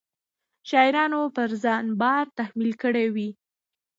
[0.69, 3.29] شاعرانو پر ځان بار تحمیل کړی وي.